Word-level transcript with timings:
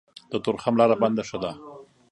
د 0.31 0.33
تورخم 0.43 0.73
لاره 0.79 0.95
بنده 1.01 1.23
ښه 1.29 1.37
ده. 1.43 1.51